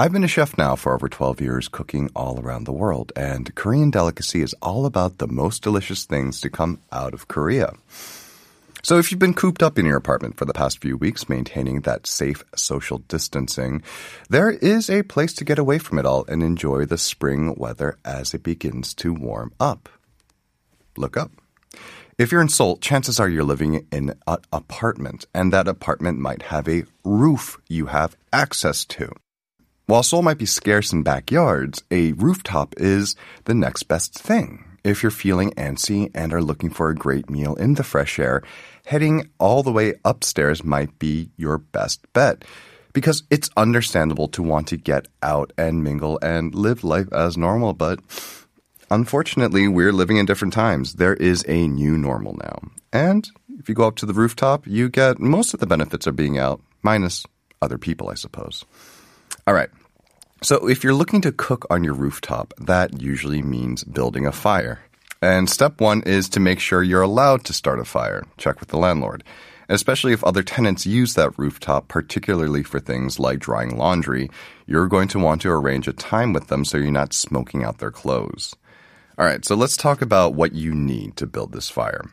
[0.00, 3.52] I've been a chef now for over 12 years, cooking all around the world, and
[3.56, 7.72] Korean Delicacy is all about the most delicious things to come out of Korea.
[8.84, 11.80] So if you've been cooped up in your apartment for the past few weeks, maintaining
[11.80, 13.82] that safe social distancing,
[14.30, 17.98] there is a place to get away from it all and enjoy the spring weather
[18.04, 19.88] as it begins to warm up.
[20.96, 21.32] Look up.
[22.16, 26.42] If you're in Seoul, chances are you're living in an apartment, and that apartment might
[26.42, 29.10] have a roof you have access to.
[29.88, 34.62] While Seoul might be scarce in backyards, a rooftop is the next best thing.
[34.84, 38.42] If you're feeling antsy and are looking for a great meal in the fresh air,
[38.84, 42.44] heading all the way upstairs might be your best bet.
[42.92, 47.72] Because it's understandable to want to get out and mingle and live life as normal,
[47.72, 48.00] but
[48.90, 50.94] Unfortunately, we're living in different times.
[50.94, 52.58] There is a new normal now.
[52.90, 56.16] And if you go up to the rooftop, you get most of the benefits of
[56.16, 57.26] being out, minus
[57.60, 58.64] other people, I suppose.
[59.48, 59.70] All right.
[60.40, 64.80] So if you're looking to cook on your rooftop, that usually means building a fire.
[65.20, 68.24] And step one is to make sure you're allowed to start a fire.
[68.36, 69.24] Check with the landlord.
[69.68, 74.30] And especially if other tenants use that rooftop, particularly for things like drying laundry,
[74.66, 77.78] you're going to want to arrange a time with them so you're not smoking out
[77.78, 78.54] their clothes.
[79.18, 82.04] All right, so let's talk about what you need to build this fire.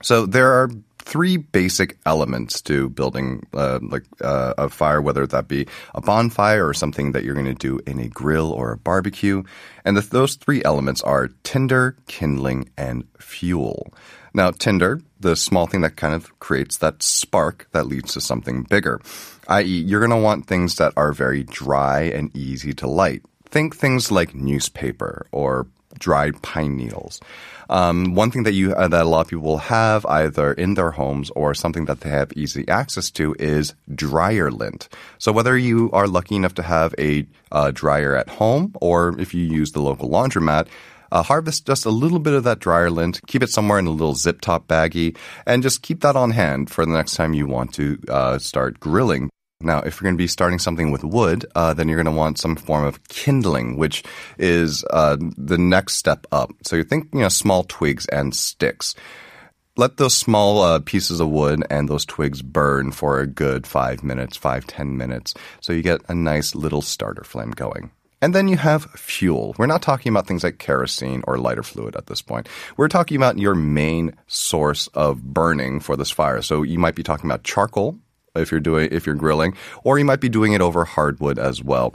[0.00, 0.70] So there are
[1.08, 6.68] three basic elements to building uh, like uh, a fire, whether that be a bonfire
[6.68, 9.42] or something that you're going to do in a grill or a barbecue.
[9.86, 13.90] And the, those three elements are tinder, kindling, and fuel.
[14.34, 18.64] Now, tinder, the small thing that kind of creates that spark that leads to something
[18.64, 19.00] bigger,
[19.48, 23.22] i.e., you're going to want things that are very dry and easy to light.
[23.46, 25.66] Think things like newspaper or
[25.98, 27.20] dried pine needles.
[27.70, 30.74] Um, one thing that you uh, that a lot of people will have either in
[30.74, 34.88] their homes or something that they have easy access to is dryer lint.
[35.18, 39.34] So whether you are lucky enough to have a uh, dryer at home or if
[39.34, 40.68] you use the local laundromat.
[41.10, 43.90] Uh, harvest just a little bit of that dryer lint, keep it somewhere in a
[43.90, 45.16] little zip top baggie,
[45.46, 48.78] and just keep that on hand for the next time you want to uh, start
[48.78, 49.30] grilling.
[49.60, 52.18] Now, if you're going to be starting something with wood, uh, then you're going to
[52.18, 54.04] want some form of kindling, which
[54.38, 56.52] is uh, the next step up.
[56.62, 58.94] So you think, you know, small twigs and sticks.
[59.76, 64.04] Let those small uh, pieces of wood and those twigs burn for a good five
[64.04, 67.90] minutes, five, ten minutes, so you get a nice little starter flame going.
[68.20, 69.54] And then you have fuel.
[69.58, 72.48] We're not talking about things like kerosene or lighter fluid at this point.
[72.76, 76.42] We're talking about your main source of burning for this fire.
[76.42, 77.98] So you might be talking about charcoal,
[78.38, 81.62] if you're doing if you're grilling, or you might be doing it over hardwood as
[81.62, 81.94] well.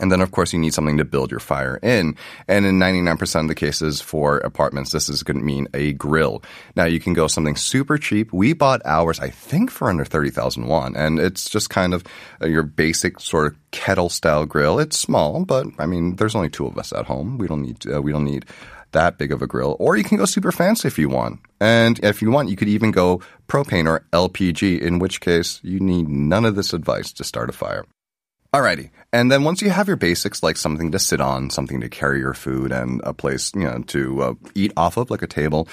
[0.00, 2.16] And then, of course, you need something to build your fire in.
[2.46, 6.42] And in 99% of the cases for apartments, this is going to mean a grill.
[6.76, 8.32] Now, you can go something super cheap.
[8.32, 10.96] We bought ours, I think, for under 30,000 won.
[10.96, 12.04] And it's just kind of
[12.40, 14.78] your basic sort of kettle style grill.
[14.78, 17.38] It's small, but I mean, there's only two of us at home.
[17.38, 18.46] We don't need, uh, we don't need
[18.92, 21.40] that big of a grill, or you can go super fancy if you want.
[21.60, 25.80] And if you want, you could even go propane or LPG, in which case you
[25.80, 27.84] need none of this advice to start a fire.
[28.52, 28.90] Alrighty.
[29.12, 32.18] And then once you have your basics, like something to sit on, something to carry
[32.20, 35.68] your food, and a place, you know, to uh, eat off of, like a table,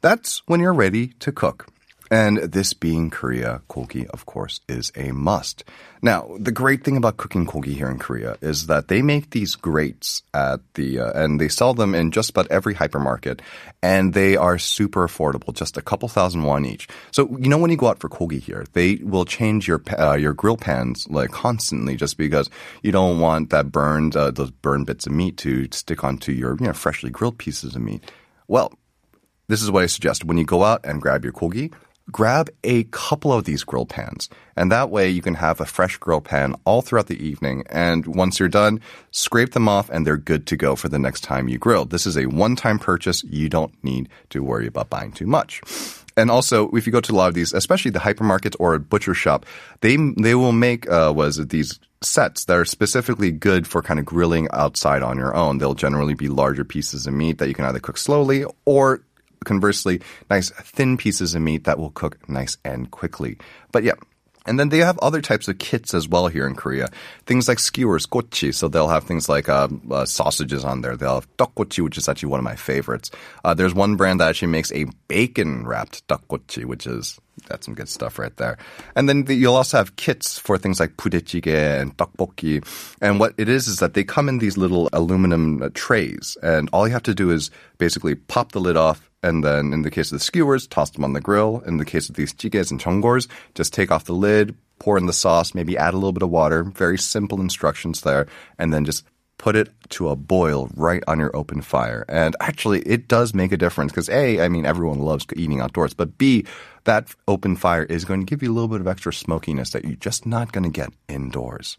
[0.00, 1.66] that's when you're ready to cook.
[2.12, 5.62] And this being Korea, kogi, of course, is a must.
[6.02, 9.54] Now, the great thing about cooking kogi here in Korea is that they make these
[9.54, 13.40] grates at the, uh, and they sell them in just about every hypermarket,
[13.80, 16.88] and they are super affordable, just a couple thousand won each.
[17.12, 20.14] So, you know, when you go out for kogi here, they will change your, uh,
[20.14, 22.50] your grill pans like constantly just because
[22.82, 26.56] you don't want that burned, uh, those burned bits of meat to stick onto your,
[26.58, 28.10] you know, freshly grilled pieces of meat.
[28.48, 28.72] Well,
[29.46, 30.24] this is what I suggest.
[30.24, 31.72] When you go out and grab your kogi,
[32.10, 34.28] grab a couple of these grill pans.
[34.56, 37.64] And that way you can have a fresh grill pan all throughout the evening.
[37.70, 38.80] And once you're done,
[39.10, 41.84] scrape them off and they're good to go for the next time you grill.
[41.84, 43.24] This is a one time purchase.
[43.24, 45.62] You don't need to worry about buying too much.
[46.16, 48.80] And also, if you go to a lot of these, especially the hypermarkets or a
[48.80, 49.46] butcher shop,
[49.80, 54.06] they they will make uh, was these sets that are specifically good for kind of
[54.06, 55.58] grilling outside on your own.
[55.58, 59.02] They'll generally be larger pieces of meat that you can either cook slowly or
[59.44, 63.38] conversely, nice thin pieces of meat that will cook nice and quickly.
[63.72, 63.94] But yeah,
[64.46, 66.88] And then they have other types of kits as well here in Korea.
[67.26, 68.54] Things like skewers, gochi.
[68.54, 70.96] So they'll have things like uh, uh, sausages on there.
[70.96, 73.10] They'll have tteokgochi, which is actually one of my favorites.
[73.44, 77.74] Uh, there's one brand that actually makes a bacon wrapped tteokgochi, which is that's some
[77.74, 78.56] good stuff right there.
[78.96, 82.64] And then the, you'll also have kits for things like budae jjigae and tteokbokki.
[83.00, 86.70] And what it is is that they come in these little aluminum uh, trays, and
[86.72, 89.09] all you have to do is basically pop the lid off.
[89.22, 91.62] And then, in the case of the skewers, toss them on the grill.
[91.66, 95.06] In the case of these jigaes and jeongols, just take off the lid, pour in
[95.06, 96.64] the sauce, maybe add a little bit of water.
[96.64, 98.26] Very simple instructions there,
[98.58, 99.04] and then just
[99.40, 102.04] put it to a boil right on your open fire.
[102.10, 105.94] And actually, it does make a difference because A, I mean, everyone loves eating outdoors,
[105.94, 106.44] but B,
[106.84, 109.86] that open fire is going to give you a little bit of extra smokiness that
[109.86, 111.78] you're just not going to get indoors.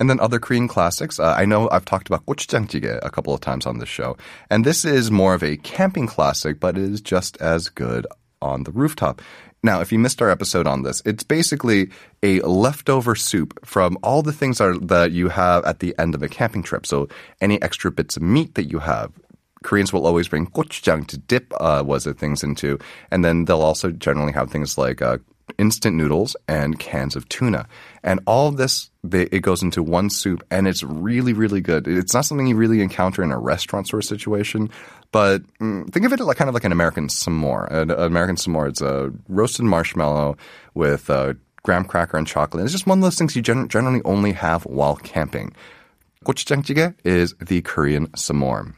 [0.00, 1.20] And then other Korean classics.
[1.20, 4.16] Uh, I know I've talked about gochujang jjigae a couple of times on this show.
[4.50, 8.04] And this is more of a camping classic, but it is just as good
[8.42, 9.22] on the rooftop.
[9.66, 11.90] Now, if you missed our episode on this, it's basically
[12.22, 16.22] a leftover soup from all the things are, that you have at the end of
[16.22, 16.86] a camping trip.
[16.86, 17.08] So
[17.40, 19.10] any extra bits of meat that you have,
[19.64, 22.78] Koreans will always bring gochujang to dip uh, was the things into,
[23.10, 25.18] and then they'll also generally have things like uh,
[25.58, 27.66] instant noodles and cans of tuna.
[28.02, 31.88] And all this, they, it goes into one soup, and it's really, really good.
[31.88, 34.70] It's not something you really encounter in a restaurant sort of situation,
[35.12, 37.70] but mm, think of it like kind of like an American s'more.
[37.70, 40.36] An, an American s'more, it's a roasted marshmallow
[40.74, 42.64] with uh, graham cracker and chocolate.
[42.64, 45.54] It's just one of those things you gen- generally only have while camping.
[46.24, 48.74] Gochujang jjigae is the Korean s'more.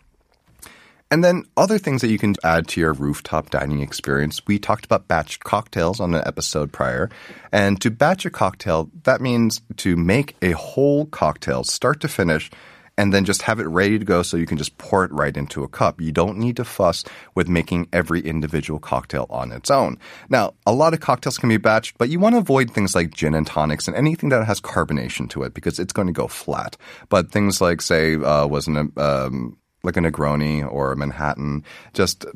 [1.11, 4.43] And then other things that you can add to your rooftop dining experience.
[4.47, 7.09] We talked about batched cocktails on an episode prior.
[7.51, 12.51] And to batch a cocktail, that means to make a whole cocktail start to finish
[12.99, 15.37] and then just have it ready to go so you can just pour it right
[15.37, 16.01] into a cup.
[16.01, 19.99] You don't need to fuss with making every individual cocktail on its own.
[20.29, 23.15] Now, a lot of cocktails can be batched, but you want to avoid things like
[23.15, 26.27] gin and tonics and anything that has carbonation to it because it's going to go
[26.27, 26.77] flat.
[27.09, 29.57] But things like, say, uh, was an um,
[29.89, 31.65] like a Negroni or a Manhattan,
[31.95, 32.27] just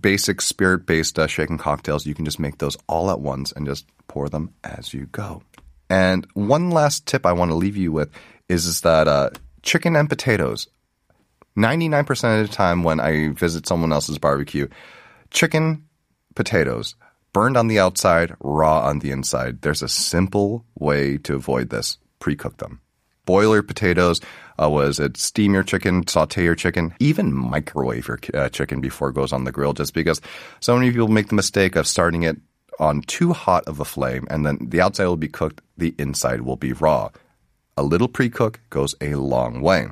[0.00, 2.04] basic spirit based uh, shaken cocktails.
[2.04, 5.42] You can just make those all at once and just pour them as you go.
[5.88, 8.10] And one last tip I want to leave you with
[8.48, 9.30] is, is that uh,
[9.62, 10.68] chicken and potatoes.
[11.56, 14.68] 99% of the time when I visit someone else's barbecue,
[15.30, 15.86] chicken,
[16.34, 16.96] potatoes,
[17.32, 19.62] burned on the outside, raw on the inside.
[19.62, 21.96] There's a simple way to avoid this.
[22.18, 22.80] Pre cook them.
[23.24, 24.20] Boiler potatoes,
[24.60, 29.08] uh, was it steam your chicken, saute your chicken, even microwave your uh, chicken before
[29.08, 30.20] it goes on the grill, just because
[30.60, 32.36] so many people make the mistake of starting it
[32.78, 36.40] on too hot of a flame and then the outside will be cooked, the inside
[36.42, 37.08] will be raw.
[37.76, 39.86] A little pre cook goes a long way.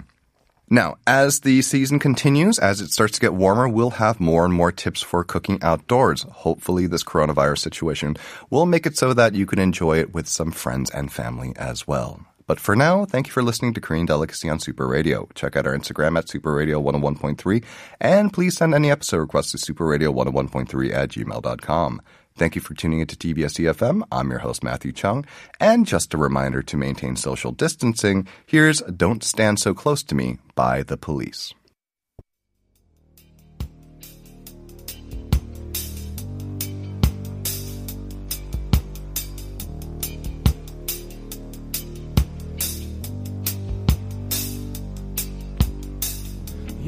[0.70, 4.54] Now, as the season continues, as it starts to get warmer, we'll have more and
[4.54, 6.22] more tips for cooking outdoors.
[6.22, 8.16] Hopefully, this coronavirus situation
[8.48, 11.86] will make it so that you can enjoy it with some friends and family as
[11.86, 12.24] well.
[12.46, 15.28] But for now, thank you for listening to Korean Delicacy on Super Radio.
[15.34, 17.64] Check out our Instagram at Super Radio 101.3,
[18.00, 22.02] and please send any episode requests to superradio101.3 at gmail.com.
[22.34, 24.02] Thank you for tuning into TBS EFM.
[24.10, 25.26] I'm your host, Matthew Chung.
[25.60, 30.38] And just a reminder to maintain social distancing, here's Don't Stand So Close to Me
[30.54, 31.52] by The Police.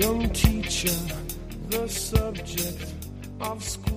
[0.05, 0.99] Young teacher,
[1.71, 2.93] the subject
[3.41, 3.94] of schoolgirl